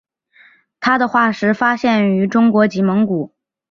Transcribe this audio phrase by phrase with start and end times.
[0.79, 3.35] 它的化石发现于中国及蒙古。